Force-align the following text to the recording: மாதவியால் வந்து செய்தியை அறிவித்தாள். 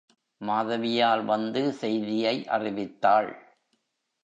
மாதவியால் 0.41 1.23
வந்து 1.25 1.61
செய்தியை 1.73 2.35
அறிவித்தாள். 2.47 3.31